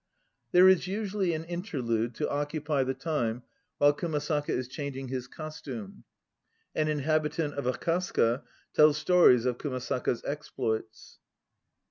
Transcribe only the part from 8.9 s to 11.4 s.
stories of Kumasaka' s exploits.)